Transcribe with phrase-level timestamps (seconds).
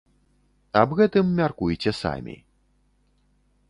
[0.81, 2.35] Аб гэтым мяркуйце самі.